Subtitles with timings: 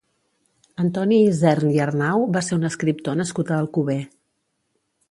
[0.83, 4.03] Antoni Isern i Arnau va ser un escriptor nascut a Alcover.